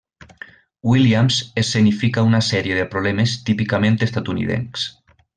[0.91, 4.87] Williams escenifica una sèrie de problemes típicament estatunidencs.